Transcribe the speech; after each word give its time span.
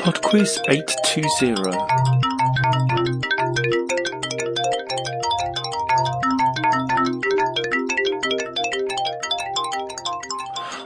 PodQuiz 0.00 0.58
820. 0.66 1.54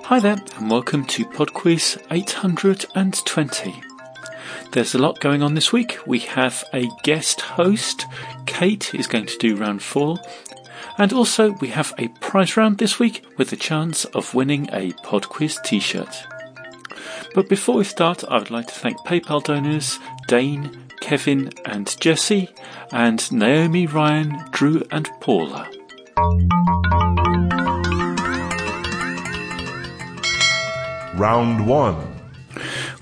Hi 0.02 0.18
there, 0.18 0.36
and 0.56 0.68
welcome 0.68 1.04
to 1.04 1.24
PodQuiz 1.26 2.02
820. 2.10 3.82
There's 4.72 4.94
a 4.96 4.98
lot 4.98 5.20
going 5.20 5.44
on 5.44 5.54
this 5.54 5.72
week. 5.72 5.96
We 6.04 6.18
have 6.18 6.64
a 6.72 6.88
guest 7.04 7.40
host. 7.40 8.06
Kate 8.46 8.92
is 8.96 9.06
going 9.06 9.26
to 9.26 9.38
do 9.38 9.54
round 9.54 9.80
four. 9.84 10.18
And 10.98 11.12
also, 11.12 11.52
we 11.52 11.68
have 11.68 11.94
a 11.98 12.08
prize 12.08 12.56
round 12.56 12.78
this 12.78 12.98
week 12.98 13.24
with 13.38 13.50
the 13.50 13.56
chance 13.56 14.06
of 14.06 14.34
winning 14.34 14.68
a 14.72 14.90
PodQuiz 15.04 15.62
t 15.62 15.78
shirt. 15.78 16.26
But 17.34 17.48
before 17.48 17.74
we 17.74 17.84
start, 17.84 18.22
I 18.28 18.38
would 18.38 18.52
like 18.52 18.68
to 18.68 18.74
thank 18.74 18.98
PayPal 18.98 19.42
donors 19.42 19.98
Dane, 20.28 20.70
Kevin, 21.00 21.50
and 21.64 22.00
Jesse, 22.00 22.48
and 22.92 23.30
Naomi, 23.32 23.88
Ryan, 23.88 24.38
Drew, 24.52 24.84
and 24.92 25.10
Paula. 25.20 25.68
Round 31.16 31.66
1. 31.66 32.14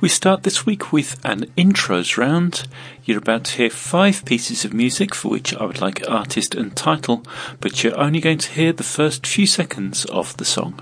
We 0.01 0.09
start 0.09 0.45
this 0.45 0.65
week 0.65 0.93
with 0.93 1.21
an 1.25 1.43
intros 1.59 2.17
round. 2.17 2.67
You're 3.05 3.19
about 3.19 3.45
to 3.45 3.57
hear 3.59 3.71
five 3.71 4.25
pieces 4.25 4.65
of 4.65 4.73
music 4.73 5.15
for 5.15 5.29
which 5.29 5.55
I 5.55 5.67
would 5.67 5.83
like 5.83 6.09
artist 6.09 6.55
and 6.55 6.75
title, 6.75 7.23
but 7.61 7.85
you're 7.85 8.01
only 8.01 8.21
going 8.21 8.39
to 8.39 8.51
hear 8.51 8.73
the 8.73 8.83
first 8.83 9.27
few 9.27 9.47
seconds 9.47 10.07
of 10.07 10.35
the 10.39 10.47
song. 10.47 10.81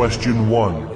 Question 0.00 0.48
1. 0.48 0.86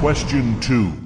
Question 0.00 0.60
2. 0.60 1.05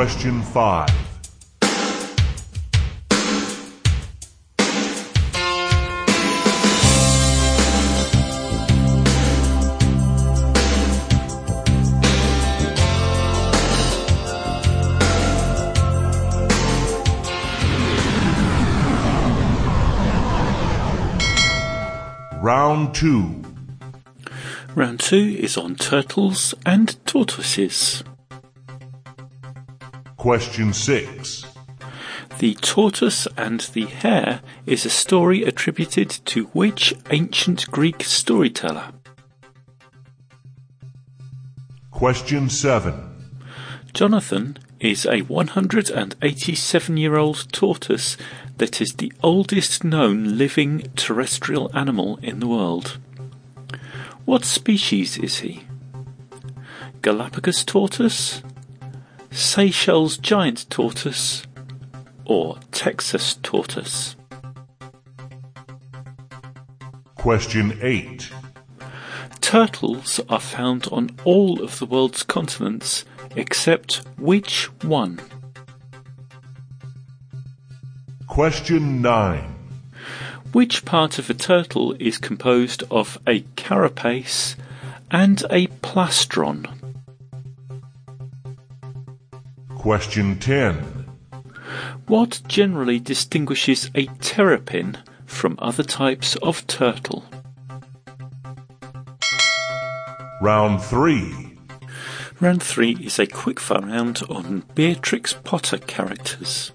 Question 0.00 0.40
5. 0.40 0.88
Round 22.40 22.94
2. 22.94 23.42
Round 24.74 24.98
two 24.98 25.16
is 25.16 25.58
on 25.58 25.74
turtles 25.76 26.54
and 26.64 26.96
tortoises. 27.04 28.02
Question 30.20 30.74
6. 30.74 31.46
The 32.40 32.54
Tortoise 32.56 33.26
and 33.38 33.60
the 33.72 33.86
Hare 33.86 34.42
is 34.66 34.84
a 34.84 34.90
story 34.90 35.44
attributed 35.44 36.10
to 36.10 36.44
which 36.48 36.92
ancient 37.10 37.70
Greek 37.70 38.04
storyteller? 38.04 38.92
Question 41.90 42.50
7. 42.50 43.32
Jonathan 43.94 44.58
is 44.78 45.06
a 45.06 45.22
187 45.22 46.96
year 46.98 47.16
old 47.16 47.50
tortoise 47.50 48.18
that 48.58 48.82
is 48.82 48.92
the 48.98 49.10
oldest 49.22 49.84
known 49.84 50.36
living 50.36 50.82
terrestrial 50.96 51.70
animal 51.72 52.18
in 52.22 52.40
the 52.40 52.46
world. 52.46 52.98
What 54.26 54.44
species 54.44 55.16
is 55.16 55.38
he? 55.38 55.64
Galapagos 57.00 57.64
tortoise, 57.64 58.42
Seychelles 59.30 60.18
giant 60.18 60.68
tortoise, 60.70 61.44
or 62.24 62.58
Texas 62.72 63.36
tortoise? 63.42 64.16
Question 67.14 67.78
8. 67.82 68.30
Turtles 69.40 70.20
are 70.28 70.40
found 70.40 70.88
on 70.90 71.10
all 71.24 71.62
of 71.62 71.78
the 71.78 71.86
world's 71.86 72.22
continents 72.22 73.04
except 73.36 74.02
which 74.16 74.70
one? 74.82 75.20
Question 78.26 79.02
9. 79.02 79.54
Which 80.52 80.84
part 80.84 81.18
of 81.18 81.30
a 81.30 81.34
turtle 81.34 81.94
is 82.00 82.18
composed 82.18 82.82
of 82.90 83.18
a 83.26 83.40
carapace 83.56 84.56
and 85.10 85.42
a 85.50 85.68
plastron? 85.68 86.79
Question 89.80 90.38
10. 90.38 90.76
What 92.06 92.42
generally 92.46 93.00
distinguishes 93.00 93.90
a 93.94 94.04
terrapin 94.20 94.98
from 95.24 95.56
other 95.58 95.82
types 95.82 96.36
of 96.42 96.66
turtle? 96.66 97.24
Round 100.42 100.82
3. 100.82 101.56
Round 102.40 102.62
3 102.62 102.98
is 103.00 103.18
a 103.18 103.26
quickfire 103.26 103.86
round 103.86 104.20
on 104.28 104.64
Beatrix 104.74 105.32
Potter 105.32 105.78
characters. 105.78 106.72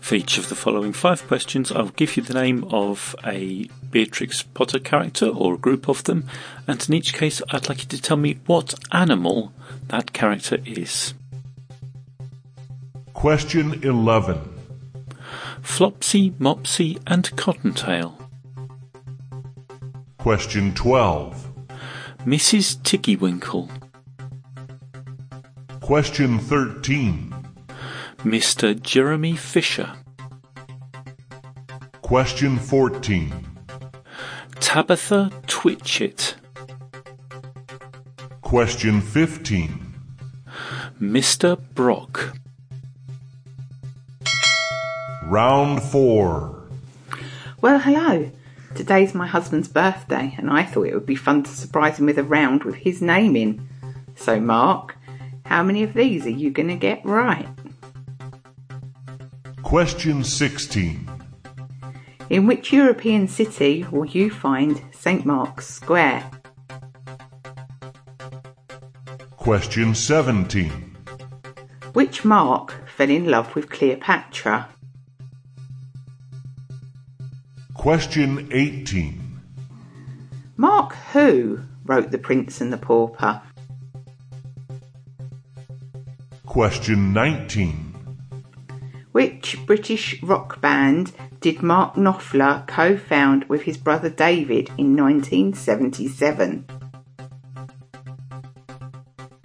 For 0.00 0.16
each 0.16 0.38
of 0.38 0.48
the 0.48 0.56
following 0.56 0.92
five 0.92 1.24
questions, 1.28 1.70
I 1.70 1.82
will 1.82 1.90
give 1.90 2.16
you 2.16 2.24
the 2.24 2.34
name 2.34 2.64
of 2.64 3.14
a 3.24 3.70
Beatrix 3.92 4.42
Potter 4.42 4.80
character 4.80 5.28
or 5.28 5.54
a 5.54 5.58
group 5.58 5.88
of 5.88 6.02
them, 6.02 6.28
and 6.66 6.84
in 6.88 6.96
each 6.96 7.14
case, 7.14 7.40
I'd 7.50 7.68
like 7.68 7.82
you 7.82 7.88
to 7.90 8.02
tell 8.02 8.16
me 8.16 8.40
what 8.46 8.74
animal 8.90 9.52
that 9.86 10.12
character 10.12 10.58
is. 10.64 11.14
Question 13.18 13.82
11. 13.82 14.38
Flopsy, 15.60 16.30
Mopsy, 16.38 17.00
and 17.04 17.28
Cottontail. 17.34 18.16
Question 20.18 20.72
12. 20.72 21.52
Mrs. 22.18 22.76
Tiggywinkle. 22.84 23.68
Question 25.80 26.38
13. 26.38 27.34
Mr. 28.18 28.80
Jeremy 28.80 29.34
Fisher. 29.34 29.96
Question 32.02 32.56
14. 32.56 33.32
Tabitha 34.60 35.32
Twitchit. 35.48 36.34
Question 38.42 39.00
15. 39.00 39.94
Mr. 41.00 41.58
Brock. 41.74 42.38
Round 45.28 45.82
4. 45.82 46.58
Well, 47.60 47.78
hello. 47.78 48.30
Today's 48.74 49.14
my 49.14 49.26
husband's 49.26 49.68
birthday, 49.68 50.34
and 50.38 50.48
I 50.48 50.62
thought 50.62 50.86
it 50.86 50.94
would 50.94 51.04
be 51.04 51.16
fun 51.16 51.42
to 51.42 51.50
surprise 51.50 51.98
him 51.98 52.06
with 52.06 52.16
a 52.16 52.24
round 52.24 52.64
with 52.64 52.76
his 52.76 53.02
name 53.02 53.36
in. 53.36 53.68
So, 54.16 54.40
Mark, 54.40 54.96
how 55.44 55.62
many 55.62 55.82
of 55.82 55.92
these 55.92 56.24
are 56.24 56.30
you 56.30 56.50
going 56.50 56.68
to 56.68 56.76
get 56.76 57.04
right? 57.04 57.46
Question 59.62 60.24
16. 60.24 61.10
In 62.30 62.46
which 62.46 62.72
European 62.72 63.28
city 63.28 63.84
will 63.90 64.06
you 64.06 64.30
find 64.30 64.82
St. 64.92 65.26
Mark's 65.26 65.66
Square? 65.66 66.30
Question 69.36 69.94
17. 69.94 70.96
Which 71.92 72.24
Mark 72.24 72.88
fell 72.88 73.10
in 73.10 73.26
love 73.26 73.54
with 73.54 73.68
Cleopatra? 73.68 74.70
Question 77.78 78.48
18. 78.50 79.40
Mark 80.56 80.94
who 81.12 81.60
wrote 81.84 82.10
The 82.10 82.18
Prince 82.18 82.60
and 82.60 82.72
the 82.72 82.76
Pauper? 82.76 83.40
Question 86.44 87.12
19. 87.12 87.94
Which 89.12 89.64
British 89.64 90.20
rock 90.24 90.60
band 90.60 91.12
did 91.40 91.62
Mark 91.62 91.94
Knopfler 91.94 92.66
co-found 92.66 93.44
with 93.44 93.62
his 93.62 93.78
brother 93.78 94.10
David 94.10 94.70
in 94.76 94.96
1977? 94.96 96.66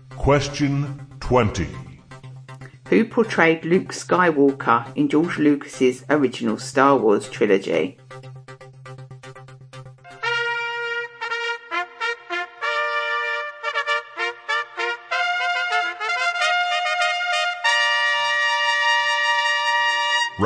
Question 0.10 1.08
20. 1.20 1.68
Who 2.90 3.06
portrayed 3.06 3.64
Luke 3.64 3.90
Skywalker 3.90 4.92
in 4.96 5.08
George 5.08 5.38
Lucas's 5.38 6.04
original 6.10 6.58
Star 6.58 6.98
Wars 6.98 7.30
trilogy? 7.30 8.00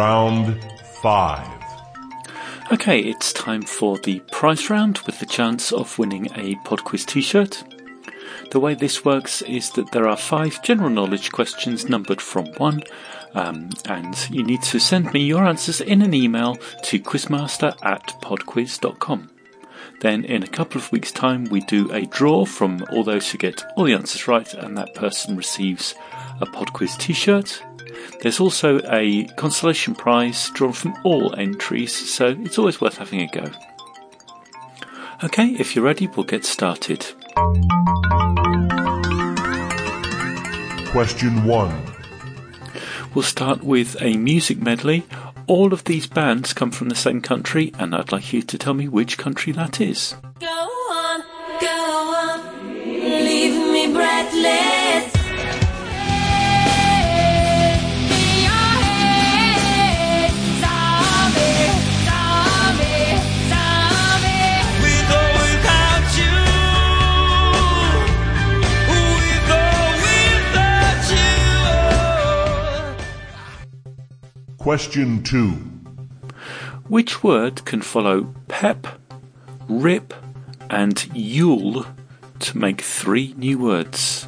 Round 0.08 0.64
5. 1.02 1.48
Okay, 2.72 3.02
it's 3.02 3.34
time 3.34 3.64
for 3.64 3.98
the 3.98 4.22
prize 4.32 4.70
round 4.70 5.00
with 5.00 5.20
the 5.20 5.26
chance 5.26 5.74
of 5.74 6.00
winning 6.00 6.28
a 6.28 6.56
PodQuiz 6.64 7.06
t-shirt. 7.06 7.62
The 8.52 8.60
way 8.62 8.74
this 8.74 9.04
works 9.04 9.42
is 9.42 9.70
that 9.72 9.92
there 9.92 10.08
are 10.08 10.16
five 10.16 10.64
general 10.64 10.90
knowledge 10.90 11.34
questions 11.34 11.90
numbered 11.90 12.22
from 12.22 12.46
one, 12.54 12.84
um, 13.34 13.70
and 13.84 14.30
you 14.32 14.44
need 14.44 14.62
to 14.72 14.80
send 14.80 15.12
me 15.12 15.26
your 15.26 15.44
answers 15.44 15.82
in 15.82 16.02
an 16.02 16.14
email 16.14 16.56
to 16.84 17.02
quizmaster 17.02 17.76
at 17.84 18.08
podquiz.com. 18.22 19.30
Then, 20.00 20.24
in 20.24 20.42
a 20.42 20.48
couple 20.48 20.80
of 20.80 20.90
weeks' 20.90 21.12
time, 21.12 21.44
we 21.52 21.60
do 21.60 21.92
a 21.92 22.06
draw 22.06 22.46
from 22.46 22.82
all 22.94 23.04
those 23.04 23.30
who 23.30 23.38
get 23.38 23.62
all 23.76 23.84
the 23.84 23.94
answers 23.94 24.26
right, 24.26 24.54
and 24.54 24.78
that 24.78 24.96
person 24.96 25.36
receives 25.36 25.96
a 26.40 26.46
PodQuiz 26.46 26.98
t 26.98 27.12
shirt. 27.12 27.62
There's 28.22 28.40
also 28.40 28.82
a 28.90 29.26
consolation 29.36 29.96
prize 29.96 30.50
drawn 30.52 30.74
from 30.74 30.96
all 31.04 31.36
entries, 31.36 31.94
so 31.94 32.36
it's 32.40 32.58
always 32.58 32.82
worth 32.82 32.98
having 32.98 33.22
a 33.22 33.28
go. 33.28 33.52
Okay, 35.24 35.50
if 35.60 35.76
you're 35.76 35.86
ready, 35.86 36.08
we'll 36.08 36.26
get 36.26 36.46
started. 36.46 37.06
Question 40.92 41.44
1. 41.44 41.94
We'll 43.14 43.24
start 43.24 43.64
with 43.64 44.00
a 44.02 44.16
music 44.18 44.60
medley. 44.60 45.04
All 45.48 45.74
of 45.74 45.86
these 45.86 46.08
bands 46.08 46.54
come 46.54 46.72
from 46.72 46.90
the 46.90 46.96
same 46.96 47.22
country, 47.22 47.72
and 47.80 47.96
I'd 47.96 48.12
like 48.12 48.34
you 48.34 48.42
to 48.44 48.58
tell 48.58 48.74
me 48.74 48.88
which 48.88 49.18
country 49.18 49.54
that 49.54 49.82
is. 49.82 50.16
Go 50.40 50.48
on, 50.48 51.24
go 51.60 51.68
on, 51.68 52.76
leave 52.86 53.72
me 53.72 53.94
breathless. 53.94 55.17
Question 74.68 75.24
2. 75.24 75.48
Which 76.90 77.24
word 77.24 77.64
can 77.64 77.82
follow 77.82 78.36
pep, 78.50 78.86
rip, 79.70 80.14
and 80.70 81.08
Yule 81.16 81.86
to 82.40 82.58
make 82.58 82.82
three 82.82 83.34
new 83.38 83.60
words? 83.60 84.28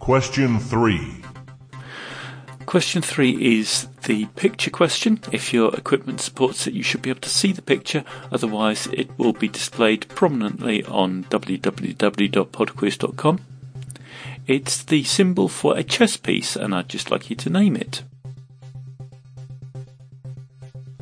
Question 0.00 0.58
3. 0.58 1.22
Question 2.66 3.00
three 3.00 3.60
is 3.60 3.86
the 4.06 4.24
picture 4.34 4.72
question. 4.72 5.20
If 5.30 5.54
your 5.54 5.72
equipment 5.76 6.20
supports 6.20 6.66
it, 6.66 6.74
you 6.74 6.82
should 6.82 7.02
be 7.02 7.10
able 7.10 7.20
to 7.20 7.30
see 7.30 7.52
the 7.52 7.62
picture. 7.62 8.02
Otherwise, 8.32 8.88
it 8.92 9.08
will 9.18 9.34
be 9.34 9.46
displayed 9.46 10.08
prominently 10.08 10.84
on 10.84 11.22
www.podquiz.com. 11.30 13.40
It's 14.50 14.82
the 14.82 15.04
symbol 15.04 15.46
for 15.46 15.78
a 15.78 15.84
chess 15.84 16.16
piece, 16.16 16.56
and 16.56 16.74
I'd 16.74 16.88
just 16.88 17.08
like 17.12 17.30
you 17.30 17.36
to 17.36 17.48
name 17.48 17.76
it. 17.76 18.02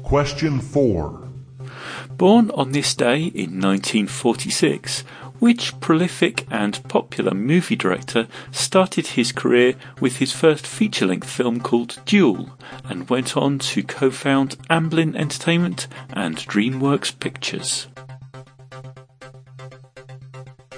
Question 0.02 0.60
4. 0.60 1.26
Born 2.10 2.50
on 2.50 2.72
this 2.72 2.94
day 2.94 3.20
in 3.22 3.58
1946, 3.58 5.00
which 5.38 5.80
prolific 5.80 6.46
and 6.50 6.86
popular 6.90 7.32
movie 7.32 7.74
director 7.74 8.28
started 8.50 9.06
his 9.06 9.32
career 9.32 9.76
with 9.98 10.18
his 10.18 10.30
first 10.30 10.66
feature 10.66 11.06
length 11.06 11.30
film 11.30 11.58
called 11.58 12.00
Duel 12.04 12.50
and 12.84 13.08
went 13.08 13.34
on 13.34 13.58
to 13.60 13.82
co 13.82 14.10
found 14.10 14.58
Amblin 14.68 15.16
Entertainment 15.16 15.88
and 16.10 16.36
DreamWorks 16.36 17.18
Pictures? 17.18 17.86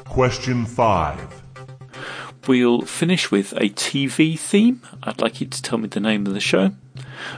Question 0.05 0.65
5. 0.67 1.40
We'll 2.51 2.81
finish 2.81 3.31
with 3.31 3.53
a 3.53 3.69
TV 3.69 4.37
theme. 4.37 4.83
I'd 5.05 5.21
like 5.21 5.41
you 5.41 5.47
to 5.47 5.63
tell 5.63 5.79
me 5.79 5.87
the 5.87 6.01
name 6.01 6.27
of 6.27 6.35
the 6.35 6.41
show. 6.41 6.73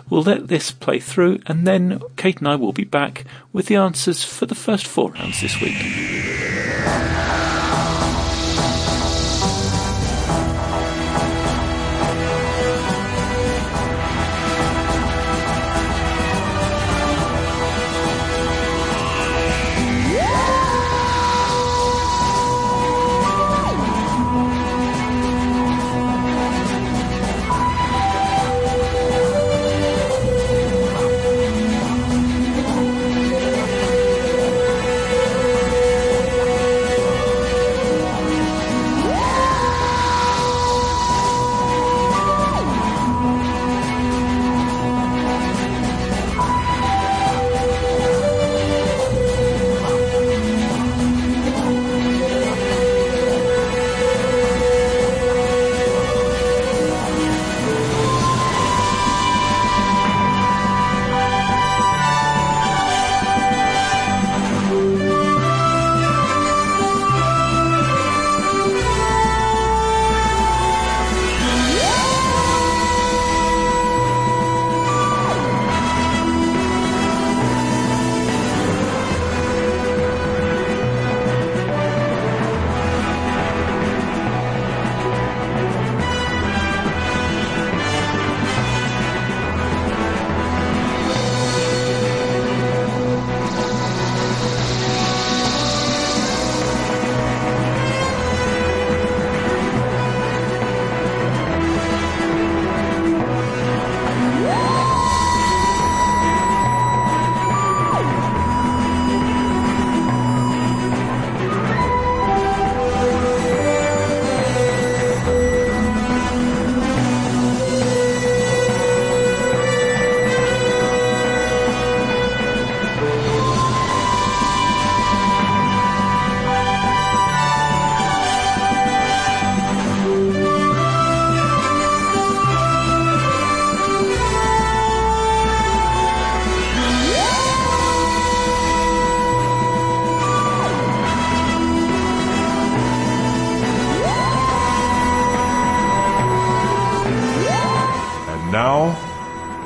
We'll 0.09 0.23
let 0.23 0.49
this 0.49 0.71
play 0.71 1.01
through, 1.01 1.41
and 1.45 1.67
then 1.67 2.01
Kate 2.17 2.39
and 2.39 2.49
I 2.49 2.57
will 2.57 2.73
be 2.73 2.85
back 2.85 3.27
with 3.53 3.67
the 3.67 3.77
answers 3.77 4.25
for 4.25 4.47
the 4.47 4.55
first 4.55 4.87
four 4.87 5.11
rounds 5.11 5.43
this 5.43 5.61
week. 5.61 5.77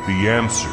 The 0.07 0.29
answer. 0.29 0.69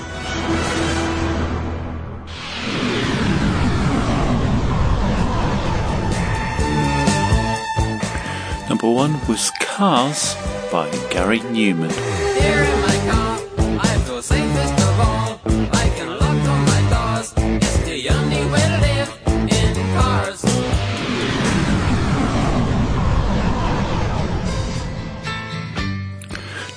Number 8.70 8.90
one 8.92 9.20
was 9.28 9.52
Cars 9.60 10.36
by 10.72 10.88
Gary 11.10 11.40
Numan. 11.40 11.92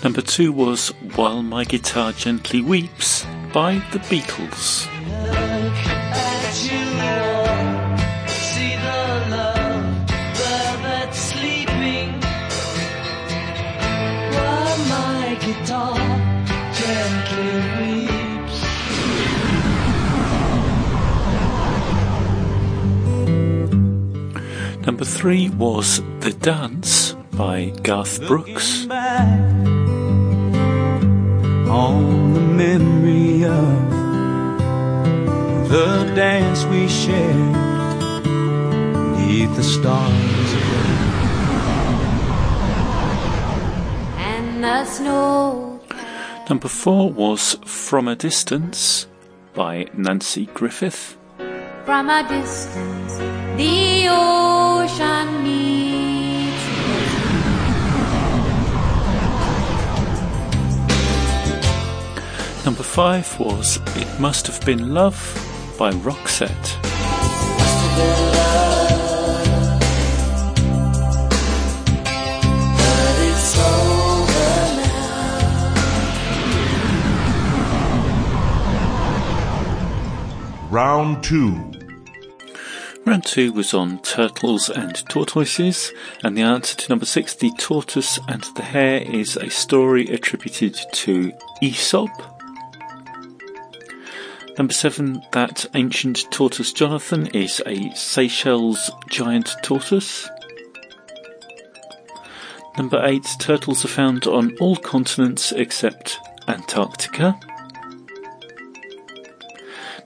Number 0.06 0.22
two 0.22 0.52
was 0.52 0.90
While 1.16 1.42
My 1.42 1.64
Guitar 1.64 2.12
Gently 2.12 2.62
Weeps 2.62 3.26
by 3.52 3.82
the 3.90 3.98
Beatles. 3.98 4.86
Number 24.86 25.04
three 25.04 25.50
was 25.50 26.00
The 26.20 26.30
Dance 26.40 27.16
by 27.32 27.72
Garth 27.82 28.24
Brooks. 28.28 28.86
Back 28.86 29.55
on 31.76 32.32
the 32.32 32.40
memory 32.40 33.44
of 33.44 33.90
the 35.68 36.10
dance 36.14 36.64
we 36.72 36.88
shared 36.88 37.52
beneath 39.12 39.54
the 39.56 39.62
stars 39.62 40.50
and 44.30 44.64
the 44.64 44.84
snow 44.86 45.78
Number 46.48 46.68
four 46.68 47.12
was 47.12 47.58
From 47.66 48.08
a 48.08 48.16
Distance 48.16 49.06
by 49.52 49.84
Nanci 49.94 50.46
Griffith. 50.54 51.18
from 51.84 52.08
a 52.08 52.22
distance 52.26 53.12
the 53.60 54.08
ocean 54.08 55.35
five 62.96 63.38
was 63.38 63.78
It 63.96 64.08
Must 64.18 64.46
Have 64.46 64.64
Been 64.64 64.94
Love 64.94 65.14
by 65.78 65.90
Roxette. 65.92 66.48
Round 80.70 81.22
2. 81.22 81.72
Round 83.04 83.24
two 83.26 83.52
was 83.52 83.74
on 83.74 83.98
turtles 83.98 84.70
and 84.70 85.06
tortoises, 85.10 85.92
and 86.24 86.34
the 86.34 86.40
answer 86.40 86.74
to 86.74 86.88
number 86.88 87.04
six, 87.04 87.34
the 87.34 87.50
tortoise 87.58 88.18
and 88.26 88.42
the 88.56 88.62
hare, 88.62 89.02
is 89.02 89.36
a 89.36 89.50
story 89.50 90.06
attributed 90.06 90.78
to 90.92 91.34
Aesop. 91.60 92.35
Number 94.58 94.72
seven, 94.72 95.22
that 95.32 95.66
ancient 95.74 96.30
tortoise 96.30 96.72
Jonathan 96.72 97.26
is 97.28 97.62
a 97.66 97.94
Seychelles 97.94 98.90
giant 99.10 99.54
tortoise. 99.62 100.28
Number 102.78 103.04
eight, 103.04 103.26
turtles 103.38 103.84
are 103.84 103.88
found 103.88 104.26
on 104.26 104.56
all 104.58 104.76
continents 104.76 105.52
except 105.52 106.18
Antarctica. 106.48 107.38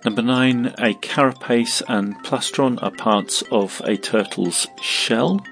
Number 0.04 0.23
nine, 0.23 0.75
a 0.78 0.95
carapace 0.95 1.83
and 1.88 2.16
plastron 2.25 2.83
are 2.83 2.90
parts 2.90 3.42
of 3.52 3.80
a 3.85 3.97
turtle's 3.97 4.66
shell. 4.83 5.45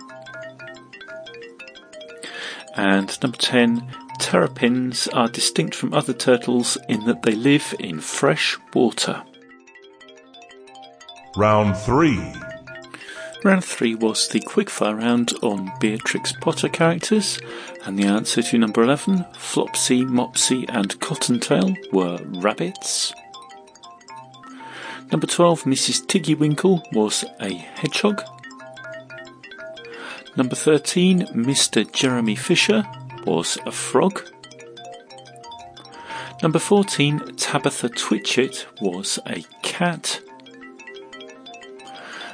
And 2.75 3.21
number 3.23 3.37
ten, 3.37 3.87
terrapins 4.29 5.09
are 5.15 5.29
distinct 5.29 5.75
from 5.75 5.95
other 5.95 6.13
turtles 6.13 6.77
in 6.87 7.03
that 7.07 7.23
they 7.23 7.33
live 7.33 7.75
in 7.81 7.99
fresh 7.99 8.59
water. 8.75 9.23
Round 11.35 11.75
3. 11.75 12.35
Round 13.43 13.65
three 13.65 13.95
was 13.95 14.29
the 14.29 14.41
quickfire 14.41 14.99
round 14.99 15.33
on 15.41 15.73
Beatrix 15.81 16.33
Potter 16.33 16.69
characters, 16.69 17.41
and 17.87 17.99
the 17.99 18.05
answer 18.05 18.43
to 18.43 18.59
number 18.59 18.83
11, 18.83 19.25
Flopsy, 19.33 20.05
Mopsy, 20.05 20.67
and 20.69 21.01
Cottontail 21.01 21.75
were 21.91 22.19
rabbits. 22.23 23.15
Number 25.11 25.27
12, 25.27 25.63
Mrs. 25.63 26.07
Tiggywinkle 26.07 26.83
was 26.93 27.25
a 27.41 27.55
hedgehog. 27.55 28.23
Number 30.37 30.55
13, 30.55 31.29
Mr. 31.29 31.91
Jeremy 31.91 32.37
Fisher 32.37 32.85
was 33.27 33.59
a 33.67 33.73
frog. 33.73 34.23
Number 36.43 36.59
14, 36.59 37.37
Tabitha 37.37 37.89
Twitchit 37.89 38.67
was 38.81 39.19
a 39.27 39.43
cat. 39.63 40.21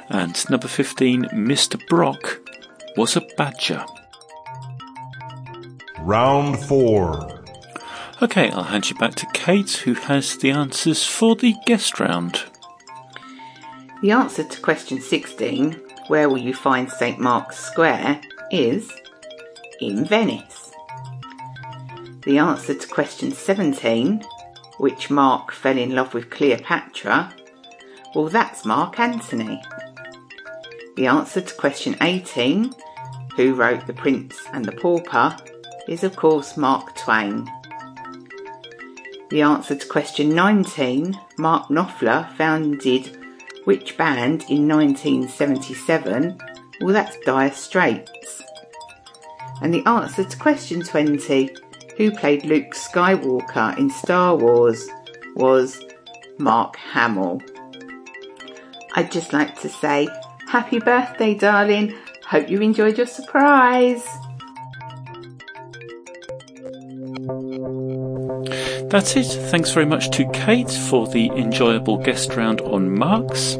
And 0.09 0.49
number 0.49 0.67
15, 0.67 1.23
Mr. 1.33 1.83
Brock 1.87 2.39
was 2.95 3.15
a 3.15 3.21
badger. 3.37 3.83
Round 5.99 6.59
4. 6.59 7.43
Okay, 8.21 8.49
I'll 8.51 8.63
hand 8.63 8.89
you 8.89 8.95
back 8.97 9.15
to 9.15 9.27
Kate, 9.33 9.71
who 9.71 9.93
has 9.93 10.37
the 10.37 10.51
answers 10.51 11.05
for 11.05 11.35
the 11.35 11.55
guest 11.65 11.99
round. 11.99 12.43
The 14.01 14.11
answer 14.11 14.43
to 14.43 14.61
question 14.61 15.01
16, 15.01 15.81
where 16.07 16.29
will 16.29 16.37
you 16.37 16.53
find 16.53 16.89
St 16.89 17.19
Mark's 17.19 17.57
Square, 17.57 18.21
is 18.51 18.91
in 19.81 20.05
Venice. 20.05 20.54
The 22.25 22.39
answer 22.39 22.73
to 22.73 22.87
question 22.87 23.31
17, 23.31 24.23
which 24.77 25.11
Mark 25.11 25.51
fell 25.51 25.77
in 25.77 25.93
love 25.93 26.13
with 26.13 26.31
Cleopatra, 26.31 27.31
well, 28.15 28.29
that's 28.29 28.65
Mark 28.65 28.99
Antony. 28.99 29.61
The 30.95 31.05
answer 31.07 31.41
to 31.41 31.55
question 31.55 31.97
18, 32.01 32.73
who 33.35 33.53
wrote 33.53 33.85
The 33.85 33.93
Prince 33.93 34.41
and 34.53 34.65
the 34.65 34.71
Pauper, 34.71 35.37
is 35.87 36.03
of 36.03 36.15
course 36.15 36.57
Mark 36.57 36.95
Twain. 36.95 37.45
The 39.29 39.41
answer 39.41 39.75
to 39.75 39.87
question 39.87 40.33
19, 40.33 41.19
Mark 41.37 41.67
Knopfler 41.67 42.33
founded 42.37 43.17
which 43.65 43.97
band 43.97 44.45
in 44.49 44.67
1977? 44.67 46.39
Well, 46.81 46.93
that's 46.93 47.17
Dire 47.19 47.51
Straits. 47.51 48.41
And 49.61 49.73
the 49.73 49.85
answer 49.85 50.23
to 50.23 50.37
question 50.37 50.81
20, 50.81 51.53
who 51.97 52.11
played 52.11 52.45
Luke 52.45 52.73
Skywalker 52.73 53.77
in 53.77 53.89
Star 53.89 54.35
Wars, 54.35 54.87
was 55.35 55.81
Mark 56.37 56.75
Hamill. 56.77 57.41
I'd 58.95 59.11
just 59.11 59.33
like 59.33 59.59
to 59.61 59.69
say, 59.69 60.07
happy 60.47 60.79
birthday, 60.79 61.33
darling. 61.33 61.95
Hope 62.25 62.49
you 62.49 62.61
enjoyed 62.61 62.97
your 62.97 63.07
surprise. 63.07 64.05
That's 68.89 69.15
it. 69.15 69.25
Thanks 69.25 69.71
very 69.71 69.85
much 69.85 70.09
to 70.11 70.29
Kate 70.31 70.71
for 70.71 71.07
the 71.07 71.27
enjoyable 71.31 71.97
guest 71.97 72.35
round 72.35 72.61
on 72.61 72.97
marks. 72.97 73.57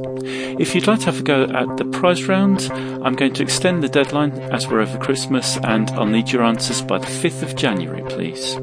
If 0.58 0.74
you'd 0.74 0.88
like 0.88 1.00
to 1.02 1.06
have 1.08 1.20
a 1.20 1.24
go 1.24 1.44
at 1.44 1.78
the 1.78 1.86
prize 1.86 2.28
round, 2.28 2.70
I'm 3.04 3.16
going 3.16 3.34
to 3.34 3.44
extend 3.44 3.84
the 3.84 3.90
deadline 3.90 4.32
as 4.54 4.68
we're 4.68 4.80
over 4.80 4.98
Christmas 4.98 5.58
and 5.58 5.90
I'll 5.92 6.06
need 6.06 6.32
your 6.32 6.44
answers 6.44 6.82
by 6.82 6.98
the 6.98 7.08
5th 7.08 7.44
of 7.44 7.56
January, 7.56 8.04
please. 8.04 8.54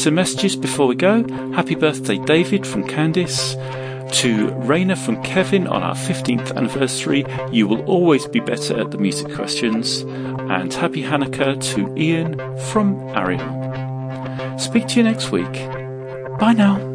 Some 0.00 0.14
messages 0.16 0.56
before 0.56 0.86
we 0.88 0.96
go. 0.96 1.26
Happy 1.52 1.74
birthday, 1.74 2.18
David 2.18 2.66
from 2.66 2.84
Candice. 2.84 3.54
To 4.20 4.48
Raina 4.48 4.98
from 4.98 5.22
Kevin 5.22 5.66
on 5.66 5.82
our 5.82 5.94
15th 5.94 6.54
anniversary. 6.54 7.24
You 7.50 7.66
will 7.66 7.82
always 7.84 8.26
be 8.26 8.40
better 8.40 8.78
at 8.78 8.90
the 8.90 8.98
music 8.98 9.32
questions. 9.32 10.00
And 10.02 10.72
happy 10.74 11.02
Hanukkah 11.02 11.62
to 11.74 11.96
Ian 11.96 12.36
from 12.58 12.98
Ariel. 13.16 14.58
Speak 14.58 14.88
to 14.88 14.96
you 14.96 15.04
next 15.04 15.30
week. 15.30 15.52
Bye 16.38 16.52
now. 16.52 16.91